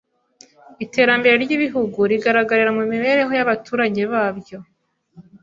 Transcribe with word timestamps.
Iterambere 0.85 1.33
ry’ibihugu 1.43 1.99
rigaragarira 2.11 2.71
mu 2.77 2.83
mibereho 2.91 3.31
y’abaturage 3.35 4.01
babyo 4.11 4.57